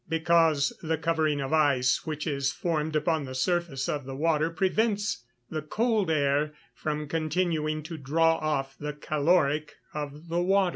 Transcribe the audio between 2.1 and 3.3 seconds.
is formed upon